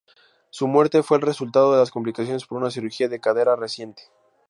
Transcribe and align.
Su 0.49 0.65
muerte 0.67 1.03
fue 1.03 1.17
el 1.17 1.21
resultado 1.21 1.77
de 1.77 1.91
complicaciones 1.91 2.47
por 2.47 2.57
una 2.57 2.71
cirugía 2.71 3.07
de 3.07 3.19
cadera 3.19 3.55
reciente. 3.55 4.01